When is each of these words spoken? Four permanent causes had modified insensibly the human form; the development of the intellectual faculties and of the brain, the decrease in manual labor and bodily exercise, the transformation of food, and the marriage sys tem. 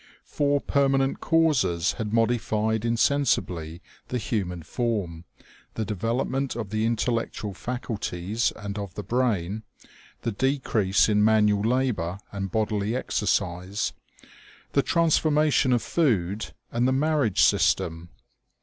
Four 0.25 0.59
permanent 0.61 1.19
causes 1.21 1.91
had 1.99 2.11
modified 2.11 2.85
insensibly 2.85 3.83
the 4.07 4.17
human 4.17 4.63
form; 4.63 5.25
the 5.75 5.85
development 5.85 6.55
of 6.55 6.71
the 6.71 6.87
intellectual 6.87 7.53
faculties 7.53 8.51
and 8.55 8.79
of 8.79 8.95
the 8.95 9.03
brain, 9.03 9.61
the 10.23 10.31
decrease 10.31 11.07
in 11.07 11.23
manual 11.23 11.61
labor 11.61 12.17
and 12.31 12.51
bodily 12.51 12.95
exercise, 12.95 13.93
the 14.71 14.81
transformation 14.81 15.71
of 15.71 15.83
food, 15.83 16.51
and 16.71 16.87
the 16.87 16.91
marriage 16.91 17.43
sys 17.43 17.75
tem. 17.75 18.09